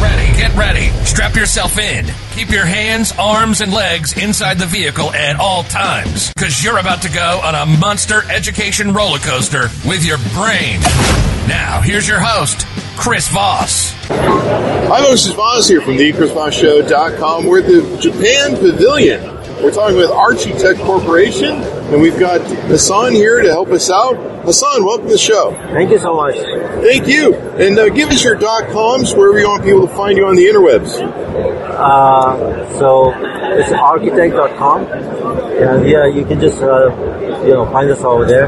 Ready, 0.00 0.26
get 0.36 0.54
ready. 0.54 0.88
Strap 1.04 1.34
yourself 1.34 1.78
in. 1.78 2.06
Keep 2.32 2.50
your 2.50 2.66
hands, 2.66 3.12
arms, 3.18 3.60
and 3.60 3.72
legs 3.72 4.16
inside 4.22 4.58
the 4.58 4.66
vehicle 4.66 5.12
at 5.12 5.36
all 5.36 5.62
times, 5.64 6.32
because 6.34 6.62
you're 6.62 6.78
about 6.78 7.02
to 7.02 7.10
go 7.10 7.40
on 7.42 7.54
a 7.54 7.64
monster 7.78 8.22
education 8.30 8.92
roller 8.92 9.18
coaster 9.18 9.68
with 9.86 10.04
your 10.04 10.18
brain. 10.34 10.80
Now, 11.48 11.80
here's 11.82 12.06
your 12.06 12.20
host, 12.20 12.66
Chris 12.96 13.28
Voss. 13.28 13.94
Hi, 14.08 15.00
this 15.00 15.26
is 15.26 15.32
Voss 15.32 15.68
here 15.68 15.80
from 15.80 15.94
thechrisvossshow.com. 15.94 17.46
We're 17.46 17.60
at 17.60 17.66
the 17.66 17.98
Japan 18.00 18.56
Pavilion. 18.56 19.35
We're 19.62 19.72
talking 19.72 19.96
with 19.96 20.10
ArchiTek 20.10 20.84
Corporation, 20.84 21.62
and 21.62 22.02
we've 22.02 22.18
got 22.18 22.42
Hassan 22.68 23.12
here 23.12 23.40
to 23.40 23.48
help 23.48 23.68
us 23.68 23.90
out. 23.90 24.14
Hassan, 24.44 24.84
welcome 24.84 25.06
to 25.06 25.12
the 25.12 25.18
show. 25.18 25.52
Thank 25.72 25.90
you 25.90 25.98
so 25.98 26.14
much. 26.14 26.34
Thank 26.36 27.06
you. 27.06 27.34
And 27.34 27.78
uh, 27.78 27.88
give 27.88 28.10
us 28.10 28.22
your 28.22 28.34
dot 28.34 28.68
coms 28.68 29.14
wherever 29.14 29.38
you 29.38 29.48
want 29.48 29.64
people 29.64 29.88
to 29.88 29.94
find 29.94 30.18
you 30.18 30.26
on 30.26 30.36
the 30.36 30.44
interwebs. 30.44 31.55
Uh, 31.76 32.78
so 32.78 33.12
it's 33.58 33.72
architect.com. 33.72 34.86
And 34.86 35.88
yeah, 35.88 36.06
you 36.06 36.24
can 36.24 36.40
just, 36.40 36.62
uh, 36.62 36.88
you 37.44 37.52
know, 37.52 37.70
find 37.70 37.90
us 37.90 38.02
over 38.02 38.24
there. 38.24 38.46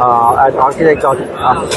Uh, 0.00 0.46
at 0.46 0.54
architect. 0.54 1.04
Uh, 1.04 1.68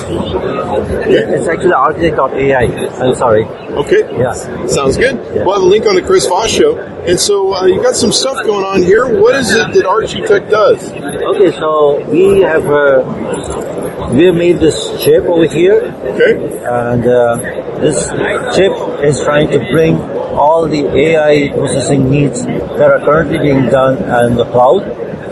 it's 1.06 1.48
actually 1.48 1.72
architek.ai. 1.72 3.04
I'm 3.04 3.16
sorry. 3.16 3.44
Okay. 3.46 4.18
Yeah. 4.18 4.34
Sounds 4.68 4.98
good. 4.98 5.16
Yeah. 5.16 5.44
We'll 5.44 5.56
have 5.56 5.64
a 5.64 5.66
link 5.66 5.86
on 5.86 5.96
the 5.96 6.02
Chris 6.02 6.26
Voss 6.28 6.50
Show. 6.50 6.78
And 6.78 7.20
so 7.20 7.54
uh, 7.54 7.66
you 7.66 7.82
got 7.82 7.96
some 7.96 8.14
stuff 8.14 8.38
going 8.46 8.64
on 8.64 8.82
here. 8.82 9.20
What 9.20 9.36
is 9.36 9.52
it 9.52 9.74
that 9.74 9.84
ArchiTek 9.84 10.50
does? 10.50 10.90
Okay, 10.92 11.52
so 11.60 12.00
we 12.10 12.42
have, 12.42 12.66
uh, 12.66 14.10
we 14.14 14.26
have 14.26 14.36
made 14.36 14.60
this 14.60 15.04
chip 15.04 15.24
over 15.26 15.46
here. 15.46 15.82
Okay. 15.82 16.64
and 16.64 17.06
uh, 17.06 17.36
this 17.82 18.08
chip 18.56 18.72
is 19.04 19.20
trying 19.22 19.50
to 19.50 19.60
bring 19.72 19.98
all 20.34 20.68
the 20.68 20.86
AI 20.88 21.50
processing 21.54 22.10
needs 22.10 22.46
that 22.46 22.90
are 22.92 23.00
currently 23.00 23.38
being 23.40 23.66
done 23.70 23.98
in 24.30 24.36
the 24.36 24.46
cloud 24.46 24.84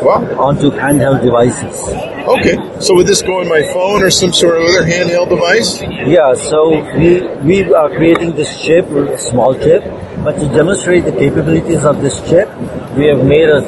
Wow. 0.01 0.25
onto 0.49 0.71
handheld 0.71 1.21
devices. 1.21 1.77
Okay. 2.27 2.57
So 2.79 2.95
would 2.95 3.05
this 3.05 3.21
go 3.21 3.39
on 3.41 3.47
my 3.47 3.61
phone 3.73 4.01
or 4.01 4.09
some 4.09 4.33
sort 4.33 4.57
of 4.57 4.63
other 4.63 4.83
handheld 4.83 5.29
device? 5.29 5.79
Yeah, 5.81 6.33
so 6.33 6.81
we 6.97 7.21
we 7.49 7.73
are 7.73 7.89
creating 7.89 8.35
this 8.35 8.49
chip, 8.63 8.89
a 8.89 9.17
small 9.17 9.53
chip, 9.53 9.83
but 10.23 10.39
to 10.39 10.47
demonstrate 10.57 11.05
the 11.05 11.11
capabilities 11.11 11.85
of 11.85 12.01
this 12.01 12.17
chip, 12.27 12.49
we 12.97 13.05
have 13.13 13.23
made 13.25 13.47
a 13.49 13.61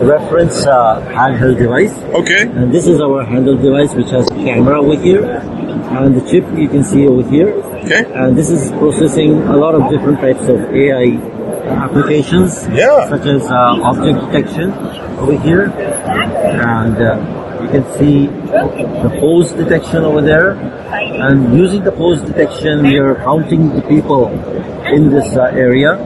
reference 0.00 0.64
uh, 0.66 1.00
handheld 1.10 1.58
device. 1.58 1.92
Okay. 2.22 2.42
And 2.42 2.72
this 2.72 2.86
is 2.86 3.00
our 3.00 3.24
handheld 3.26 3.60
device, 3.62 3.92
which 3.94 4.10
has 4.10 4.26
a 4.30 4.34
camera 4.46 4.80
over 4.80 4.94
here, 5.02 5.26
and 5.90 6.14
the 6.16 6.20
chip 6.30 6.44
you 6.56 6.68
can 6.68 6.84
see 6.84 7.06
over 7.06 7.28
here. 7.28 7.50
Okay. 7.84 8.04
And 8.14 8.36
this 8.36 8.50
is 8.50 8.70
processing 8.72 9.32
a 9.42 9.56
lot 9.56 9.74
of 9.74 9.90
different 9.90 10.20
types 10.20 10.42
of 10.48 10.58
AI 10.74 11.18
applications, 11.84 12.66
Yeah. 12.68 13.08
such 13.08 13.26
as 13.26 13.42
uh, 13.50 13.78
object 13.90 14.18
detection 14.30 14.72
over 15.18 15.36
here, 15.38 15.64
and 15.70 16.96
uh, 16.96 17.62
you 17.62 17.68
can 17.68 17.84
see 17.98 18.26
the 18.26 19.10
pose 19.20 19.52
detection 19.52 20.04
over 20.04 20.20
there. 20.20 20.52
And 21.20 21.56
using 21.56 21.84
the 21.84 21.92
pose 21.92 22.20
detection, 22.22 22.82
we 22.82 22.98
are 22.98 23.14
counting 23.16 23.68
the 23.74 23.82
people 23.82 24.28
in 24.86 25.10
this 25.10 25.36
uh, 25.36 25.42
area. 25.66 25.98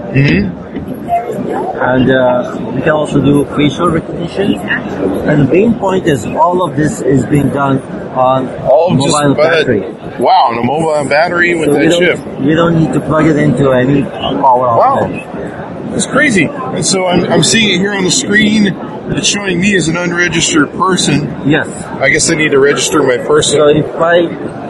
And 1.74 2.10
uh, 2.10 2.56
we 2.74 2.80
can 2.82 2.90
also 2.90 3.20
do 3.20 3.44
facial 3.56 3.88
recognition. 3.90 4.54
And 4.58 5.42
the 5.48 5.52
main 5.52 5.74
point 5.78 6.06
is 6.06 6.24
all 6.26 6.62
of 6.62 6.76
this 6.76 7.00
is 7.00 7.24
being 7.26 7.48
done 7.48 7.82
on 8.14 8.48
All 8.70 8.90
just 8.96 9.08
mobile 9.08 9.34
by 9.34 9.42
that- 9.50 9.66
battery. 9.66 9.90
Wow, 10.22 10.50
and 10.50 10.60
a 10.60 10.64
mobile 10.64 11.08
battery 11.08 11.56
with 11.56 11.70
So 11.70 11.78
we 11.78 11.88
that 11.88 11.98
chip. 11.98 12.18
don't, 12.18 12.46
we 12.46 12.54
don't 12.54 12.78
need 12.78 12.92
to 12.92 13.00
plug 13.00 13.26
it 13.26 13.36
into 13.36 13.72
any 13.72 14.02
power 14.02 14.68
outlet. 14.68 14.78
Wow. 14.78 14.98
outlet. 15.02 15.94
It's 15.94 16.06
crazy. 16.06 16.44
And 16.44 16.86
so 16.86 17.06
I'm, 17.06 17.24
I'm 17.24 17.42
seeing 17.42 17.74
it 17.74 17.78
here 17.78 17.92
on 17.92 18.04
the 18.04 18.10
screen. 18.12 18.68
It's 19.12 19.26
showing 19.26 19.60
me 19.60 19.74
as 19.74 19.88
an 19.88 19.96
unregistered 19.96 20.70
person. 20.72 21.48
Yes. 21.48 21.68
I 22.00 22.10
guess 22.10 22.30
I 22.30 22.36
need 22.36 22.50
to 22.50 22.60
register 22.60 23.02
my 23.02 23.16
person. 23.18 23.58
So 23.58 23.68
if 23.68 23.86
I 23.96 24.28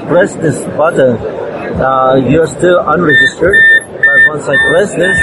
press 0.09 0.35
this 0.37 0.65
button, 0.77 1.17
uh, 1.81 2.15
you're 2.27 2.47
still 2.47 2.81
unregistered. 2.81 3.55
But 3.93 4.29
once 4.29 4.49
I 4.49 4.57
press 4.57 4.95
this, 4.95 5.19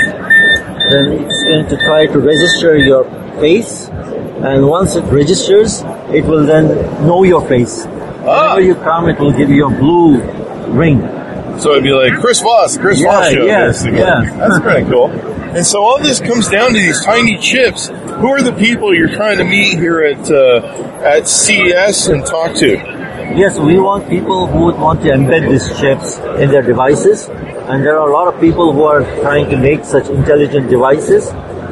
then 0.92 1.06
it's 1.26 1.44
going 1.44 1.68
to 1.68 1.78
try 1.86 2.06
to 2.08 2.20
register 2.20 2.78
your 2.78 3.04
face. 3.40 3.88
And 4.44 4.68
once 4.68 4.96
it 4.96 5.04
registers, 5.06 5.82
it 6.14 6.26
will 6.26 6.46
then 6.46 6.66
know 7.06 7.24
your 7.24 7.48
face. 7.48 7.86
Ah. 7.88 8.56
Whenever 8.56 8.62
you 8.62 8.76
come, 8.76 9.10
it 9.10 9.20
will 9.20 9.32
give 9.34 9.50
you 9.50 9.68
a 9.68 9.70
blue 9.70 10.22
ring. 10.72 11.00
So 11.60 11.72
it'd 11.72 11.84
be 11.84 11.92
like 11.92 12.14
Chris 12.20 12.42
Voss, 12.42 12.78
Chris 12.78 13.00
Yeah, 13.00 13.12
Voss 13.12 13.32
show. 13.34 13.46
yes, 13.46 13.86
yeah. 13.86 14.24
That's 14.38 14.60
pretty 14.60 14.90
cool. 14.90 15.10
And 15.56 15.66
so 15.66 15.84
all 15.84 16.00
this 16.02 16.20
comes 16.20 16.48
down 16.50 16.70
to 16.70 16.80
these 16.80 17.04
tiny 17.04 17.38
chips. 17.38 17.88
Who 17.90 18.28
are 18.30 18.42
the 18.42 18.54
people 18.54 18.96
you're 18.96 19.10
trying 19.14 19.38
to 19.38 19.44
meet 19.44 19.74
here 19.78 20.02
at 20.02 20.32
uh, 20.32 20.62
at 21.04 21.28
CES 21.28 22.08
and 22.08 22.26
talk 22.26 22.56
to? 22.58 22.70
Yes, 23.36 23.60
we 23.60 23.78
want 23.80 24.10
people 24.10 24.48
who 24.48 24.66
would 24.66 24.80
want 24.80 25.02
to 25.04 25.10
embed 25.10 25.50
these 25.50 25.68
chips 25.80 26.18
in 26.42 26.50
their 26.52 26.62
devices, 26.62 27.28
and 27.72 27.86
there 27.86 27.98
are 27.98 28.10
a 28.10 28.14
lot 28.14 28.28
of 28.32 28.40
people 28.42 28.74
who 28.74 28.84
are 28.84 29.02
trying 29.22 29.50
to 29.50 29.58
make 29.58 29.86
such 29.86 30.10
intelligent 30.10 30.70
devices. 30.70 31.30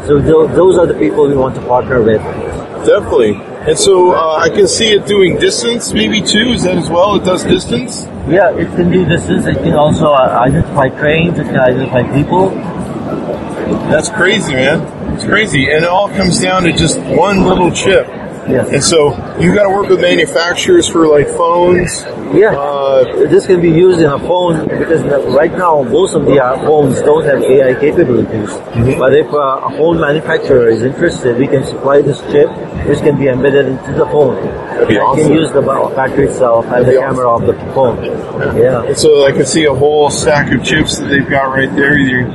So 0.08 0.20
tho- 0.20 0.48
those 0.48 0.78
are 0.78 0.86
the 0.88 0.94
people 0.94 1.28
we 1.28 1.36
want 1.36 1.56
to 1.56 1.62
partner 1.62 2.02
with. 2.02 2.22
Definitely. 2.86 3.36
And 3.68 3.78
so 3.78 4.14
uh, 4.16 4.38
I 4.38 4.50
can 4.50 4.68
see 4.68 4.92
it 4.94 5.06
doing 5.06 5.38
distance 5.38 5.92
maybe 5.92 6.22
too. 6.22 6.54
Is 6.54 6.64
that 6.64 6.78
as 6.78 6.90
well? 6.90 7.16
It 7.16 7.26
does 7.26 7.44
distance. 7.44 8.06
Yeah, 8.28 8.56
it 8.56 8.68
can 8.76 8.90
do 8.90 9.04
distance. 9.06 9.46
It 9.46 9.58
can 9.58 9.74
also 9.74 10.08
uh, 10.14 10.40
identify 10.48 10.88
trains. 10.90 11.38
It 11.38 11.46
can 11.46 11.60
identify 11.60 12.04
people. 12.14 12.50
That's 13.92 14.10
crazy, 14.10 14.54
man. 14.54 14.80
It's 15.14 15.26
crazy, 15.26 15.70
and 15.70 15.84
it 15.84 15.90
all 15.90 16.08
comes 16.10 16.40
down 16.40 16.64
to 16.64 16.72
just 16.72 17.00
one 17.02 17.44
little 17.44 17.72
chip. 17.72 18.08
Yes. 18.48 18.70
And 18.72 18.84
so 18.84 19.12
you 19.40 19.54
got 19.56 19.64
to 19.64 19.70
work 19.70 19.88
with 19.90 20.02
manufacturers 20.02 20.88
for 20.88 21.08
like 21.08 21.28
phones. 21.28 22.04
Yeah. 22.36 22.54
Uh, 22.56 23.04
this 23.28 23.48
can 23.48 23.62
be 23.62 23.70
used 23.72 24.00
in 24.00 24.06
a 24.10 24.20
phone 24.20 24.68
because 24.68 25.02
right 25.34 25.52
now 25.52 25.82
most 25.84 26.14
of 26.16 26.26
the 26.26 26.44
uh, 26.44 26.58
phones 26.66 27.02
don't 27.02 27.24
have 27.26 27.42
AI 27.42 27.80
capabilities. 27.80 28.50
But 29.00 29.14
if 29.14 29.28
uh, 29.34 29.62
a 29.68 29.70
phone 29.78 30.00
manufacturer 30.00 30.68
is 30.70 30.84
interested, 30.84 31.38
we 31.38 31.48
can 31.48 31.64
supply 31.66 32.02
this 32.02 32.20
chip, 32.32 32.50
which 32.88 33.00
can 33.00 33.18
be 33.18 33.28
embedded 33.28 33.68
into 33.68 33.94
the 33.94 34.06
phone. 34.08 34.36
That'd 34.46 34.88
be 34.90 34.96
And 34.96 35.04
awesome. 35.04 35.24
can 35.28 35.34
use 35.34 35.52
the 35.52 35.62
ba- 35.62 35.94
battery 35.96 36.28
itself 36.28 36.66
and 36.68 36.86
the 36.86 36.94
camera 37.00 37.30
of 37.36 37.46
the 37.48 37.54
phone. 37.74 38.04
Yeah. 38.58 38.94
So 38.94 39.26
I 39.26 39.32
can 39.32 39.46
see 39.46 39.66
a 39.66 39.74
whole 39.74 40.10
stack 40.10 40.52
of 40.54 40.64
chips 40.64 40.98
that 41.00 41.06
they've 41.08 41.28
got 41.30 41.46
right 41.50 41.74
there. 41.76 41.98
You, 41.98 42.28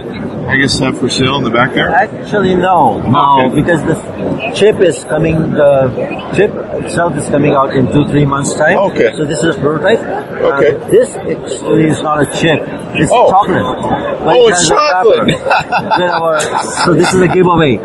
I 0.49 0.57
guess, 0.59 0.79
have 0.81 0.99
for 0.99 1.09
sale 1.09 1.37
in 1.37 1.45
the 1.45 1.51
back 1.51 1.73
there. 1.73 1.89
Actually, 1.89 2.55
no, 2.55 3.01
no, 3.01 3.47
Okay. 3.47 3.55
because 3.63 3.81
the 3.85 4.53
chip 4.55 4.79
is 4.81 5.03
coming. 5.05 5.37
The 5.53 5.89
chip 6.37 6.53
itself 6.95 7.17
is 7.19 7.29
coming 7.29 7.55
out 7.55 7.75
in 7.75 7.91
two, 7.91 8.07
three 8.07 8.25
months 8.25 8.55
time. 8.55 8.79
Okay. 8.79 9.11
So 9.17 9.25
this 9.25 9.43
is 9.43 9.57
a 9.57 9.59
prototype. 9.59 9.99
Okay. 9.99 10.77
Uh, 10.77 10.89
this 10.95 11.17
actually 11.17 11.87
is 11.91 12.01
not 12.03 12.23
a 12.23 12.27
chip. 12.39 12.63
It's 12.95 13.11
Oh. 13.13 13.31
chocolate. 13.31 13.67
But 14.23 14.37
Oh, 14.39 14.47
it 14.47 14.53
it's 14.55 14.69
chocolate. 14.69 15.27
Then 15.99 16.13
so 16.85 16.95
this 16.95 17.13
is 17.13 17.21
a 17.21 17.27
giveaway. 17.29 17.79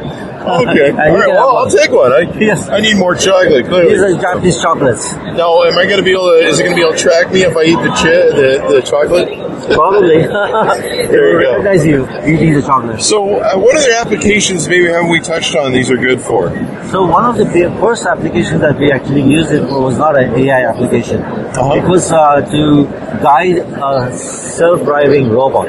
Okay. 0.69 0.89
All 0.91 1.07
you 1.07 1.15
right. 1.15 1.29
Well, 1.29 1.57
I'll 1.57 1.69
take 1.69 1.91
one. 1.91 2.11
I, 2.11 2.21
Yes. 2.39 2.67
I 2.69 2.79
need 2.79 2.97
more 2.97 3.15
chocolate. 3.15 3.65
These 3.65 3.69
Clearly. 3.69 4.17
are 4.17 4.21
Japanese 4.21 4.61
chocolates. 4.61 5.13
Now, 5.13 5.63
am 5.63 5.77
I 5.77 5.85
going 5.85 5.97
to 5.97 6.03
be 6.03 6.11
able 6.11 6.29
to? 6.31 6.40
Is 6.47 6.59
it 6.59 6.63
going 6.63 6.75
to 6.75 6.81
be 6.81 6.85
able 6.87 6.93
to 6.97 6.99
track 7.01 7.31
me 7.31 7.41
if 7.43 7.55
I 7.55 7.63
eat 7.63 7.75
the 7.87 7.90
chi- 8.01 8.29
the, 8.40 8.49
the 8.75 8.81
chocolate? 8.81 9.29
Probably. 9.73 10.23
it 10.23 11.11
There 11.11 11.22
will 11.22 11.34
you 11.34 11.46
go. 11.46 11.51
recognize 11.51 11.85
you 11.85 12.03
eating 12.25 12.53
the 12.53 12.61
chocolate. 12.61 13.01
So, 13.01 13.40
uh, 13.40 13.55
what 13.57 13.75
other 13.78 13.91
applications 13.99 14.67
maybe 14.67 14.85
haven't 14.87 15.09
we 15.09 15.19
touched 15.19 15.55
on? 15.55 15.72
These 15.73 15.91
are 15.91 15.97
good 15.97 16.22
for. 16.22 16.49
So 16.90 17.05
one 17.05 17.25
of 17.25 17.37
the 17.37 17.45
first 17.79 18.05
applications 18.05 18.61
that 18.61 18.78
we 18.79 18.91
actually 18.91 19.22
used 19.23 19.52
it 19.52 19.67
for 19.69 19.81
was 19.81 19.97
not 19.97 20.17
an 20.17 20.34
AI 20.34 20.69
application. 20.69 21.22
Uh-huh. 21.22 21.75
It 21.75 21.84
was 21.87 22.11
uh, 22.11 22.41
to 22.49 22.85
guide 23.22 23.57
a 23.59 24.16
self-driving 24.17 25.29
robot. 25.29 25.67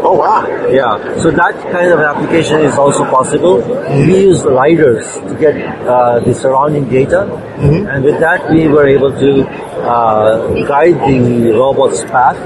Oh 0.00 0.14
wow! 0.14 0.46
Yeah, 0.70 0.94
so 1.18 1.30
that 1.32 1.54
kind 1.72 1.90
of 1.92 1.98
application 2.00 2.60
is 2.60 2.76
also 2.78 3.04
possible. 3.04 3.56
We 4.06 4.17
use 4.18 4.42
lidars 4.42 5.06
to 5.28 5.34
get 5.38 5.56
uh, 5.86 6.20
the 6.20 6.34
surrounding 6.34 6.88
data, 6.88 7.22
and 7.58 8.04
with 8.04 8.20
that 8.20 8.50
we 8.50 8.68
were 8.68 8.86
able 8.86 9.12
to 9.12 9.46
uh, 9.82 10.66
guide 10.66 10.94
the 11.08 11.52
robot's 11.52 12.04
path. 12.04 12.36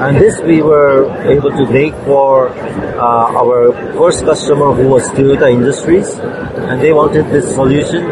And 0.00 0.16
this 0.16 0.40
we 0.40 0.62
were 0.62 1.10
able 1.26 1.50
to 1.50 1.66
make 1.70 1.94
for 2.04 2.48
uh, 2.50 3.40
our 3.42 3.72
first 3.98 4.24
customer 4.24 4.72
who 4.72 4.88
was 4.88 5.08
Toyota 5.10 5.50
Industries, 5.50 6.18
and 6.70 6.80
they 6.80 6.92
wanted 6.92 7.26
this 7.26 7.54
solution 7.54 8.10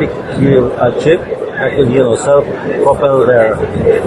a 0.76 1.00
chip. 1.00 1.20
that 1.20 1.26
could, 1.26 1.37
you 1.66 1.98
know, 1.98 2.16
self-propel 2.16 3.26
their 3.26 3.54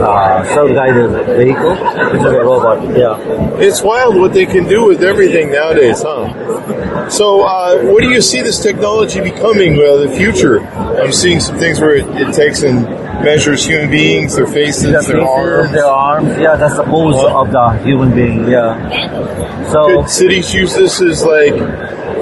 uh, 0.02 0.44
self-guided 0.46 1.12
vehicle, 1.38 1.72
which 1.76 2.22
is 2.22 2.26
a 2.26 2.44
robot. 2.44 2.82
Yeah. 2.98 3.18
It's 3.60 3.82
wild 3.82 4.16
what 4.16 4.34
they 4.34 4.46
can 4.46 4.68
do 4.68 4.86
with 4.88 5.04
everything 5.04 5.52
nowadays, 5.52 6.02
huh? 6.02 7.10
So, 7.10 7.42
uh, 7.44 7.82
what 7.92 8.02
do 8.04 8.10
you 8.10 8.22
see 8.22 8.42
this 8.42 8.60
technology 8.62 9.20
becoming 9.22 9.74
uh, 9.74 9.98
the 9.98 10.10
future? 10.16 10.62
I'm 10.62 11.12
seeing 11.12 11.40
some 11.40 11.58
things 11.58 11.80
where 11.82 11.96
it, 11.96 12.06
it 12.22 12.34
takes 12.34 12.64
and 12.64 12.84
measures 13.24 13.66
human 13.66 13.90
beings, 13.92 14.36
their 14.36 14.48
faces, 14.48 14.84
Their 14.84 14.94
their 14.94 15.02
faces, 15.02 15.28
arms. 15.28 15.72
their 15.72 15.86
arms. 15.86 16.28
Yeah, 16.40 16.56
that's 16.56 16.76
the 16.76 16.84
pose 16.84 17.16
of 17.24 17.52
the 17.52 17.70
human 17.84 18.16
being. 18.16 18.48
Yeah. 18.48 19.70
So 19.72 20.02
Could 20.02 20.10
cities 20.10 20.54
use 20.54 20.74
this 20.74 21.02
as 21.02 21.24
like 21.24 21.54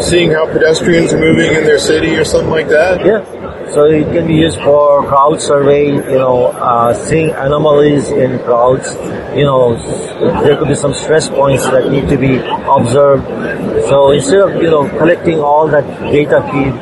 seeing 0.01 0.31
how 0.31 0.45
pedestrians 0.51 1.13
are 1.13 1.19
moving 1.19 1.53
in 1.53 1.63
their 1.65 1.79
city 1.79 2.15
or 2.15 2.25
something 2.25 2.49
like 2.49 2.67
that? 2.69 3.05
Yeah. 3.05 3.23
So 3.73 3.85
it 3.85 4.05
can 4.11 4.27
be 4.27 4.35
used 4.35 4.57
for 4.61 5.05
crowd 5.05 5.41
surveying, 5.41 5.95
you 5.95 6.17
know, 6.17 6.47
uh, 6.47 6.93
seeing 6.93 7.29
anomalies 7.31 8.09
in 8.09 8.39
crowds. 8.39 8.95
You 9.37 9.45
know, 9.45 9.75
there 10.43 10.57
could 10.57 10.69
be 10.69 10.75
some 10.75 10.93
stress 10.93 11.29
points 11.29 11.65
that 11.65 11.91
need 11.91 12.09
to 12.09 12.17
be 12.17 12.37
observed. 12.37 13.27
So 13.89 14.11
instead 14.11 14.39
of, 14.39 14.61
you 14.61 14.71
know, 14.71 14.89
collecting 14.89 15.39
all 15.39 15.67
that 15.67 15.85
data 16.11 16.41
feed, 16.51 16.73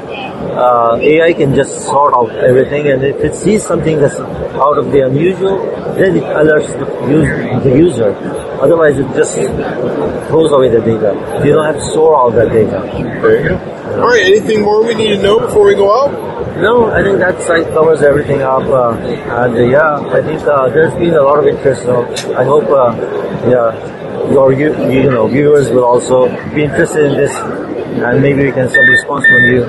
uh, 0.58 0.98
AI 1.02 1.34
can 1.34 1.54
just 1.54 1.86
sort 1.86 2.14
out 2.14 2.32
everything 2.32 2.88
and 2.88 3.04
if 3.04 3.18
it 3.18 3.36
sees 3.36 3.66
something 3.66 4.00
that's 4.00 4.20
out 4.20 4.78
of 4.78 4.92
the 4.92 5.06
unusual, 5.06 5.58
then 5.96 6.18
it 6.18 6.24
alerts 6.24 6.68
the, 6.80 7.70
the 7.70 7.78
user. 7.78 8.16
Otherwise 8.62 8.98
it 8.98 9.08
just 9.14 9.36
throws 9.36 10.52
away 10.52 10.70
the 10.70 10.82
data. 10.82 11.14
You 11.46 11.54
don't 11.54 11.66
have 11.66 11.76
to 11.76 11.92
store 11.92 12.16
all 12.16 12.32
that 12.32 12.50
data. 12.50 12.82
There 13.22 13.42
you 13.42 13.50
go. 13.50 13.78
All 14.02 14.08
right. 14.08 14.24
Anything 14.26 14.62
more 14.62 14.84
we 14.84 14.96
need 14.96 15.18
to 15.18 15.22
know 15.22 15.40
before 15.40 15.66
we 15.66 15.76
go 15.76 15.92
out? 15.94 16.37
No, 16.62 16.90
I 16.92 17.04
think 17.04 17.20
that 17.20 17.40
site 17.42 17.68
covers 17.68 18.02
everything 18.02 18.42
up, 18.42 18.64
uh, 18.64 18.98
and 18.98 19.56
uh, 19.56 19.62
yeah, 19.62 20.00
I 20.10 20.22
think 20.22 20.42
uh, 20.42 20.70
there's 20.70 20.94
been 20.96 21.14
a 21.14 21.22
lot 21.22 21.38
of 21.38 21.46
interest. 21.46 21.84
So 21.84 22.02
I 22.34 22.44
hope, 22.44 22.66
uh, 22.66 22.98
yeah, 23.46 24.32
your 24.32 24.52
you, 24.52 24.74
you 24.90 25.12
know 25.12 25.28
viewers 25.28 25.70
will 25.70 25.86
also 25.86 26.28
be 26.56 26.64
interested 26.64 27.12
in 27.12 27.18
this, 27.18 27.32
and 27.36 28.22
maybe 28.22 28.46
we 28.46 28.52
can 28.52 28.68
some 28.70 28.88
response 28.90 29.26
from 29.26 29.44
you. 29.46 29.66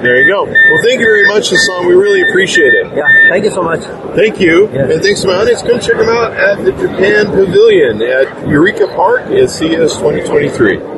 There 0.00 0.22
you 0.22 0.32
go. 0.32 0.44
Well, 0.44 0.82
thank 0.84 1.00
you 1.00 1.06
very 1.06 1.26
much, 1.26 1.50
Hassan. 1.50 1.88
We 1.88 1.94
really 1.94 2.22
appreciate 2.30 2.72
it. 2.72 2.86
Yeah, 2.94 3.28
thank 3.28 3.42
you 3.42 3.50
so 3.50 3.62
much. 3.62 3.80
Thank 4.14 4.38
you. 4.38 4.70
Yeah. 4.70 4.92
And 4.92 5.02
thanks 5.02 5.22
to 5.22 5.26
my 5.28 5.34
audience. 5.42 5.62
Come 5.62 5.80
check 5.80 5.96
them 5.96 6.08
out 6.08 6.32
at 6.34 6.64
the 6.64 6.70
Japan 6.70 7.26
Pavilion 7.26 8.00
at 8.02 8.48
Eureka 8.48 8.86
Park 8.94 9.22
at 9.22 9.50
CES 9.50 9.98
2023. 9.98 10.97